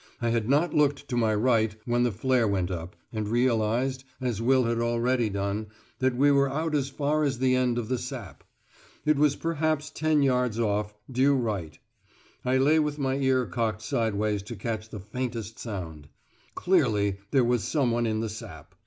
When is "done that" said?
5.33-6.15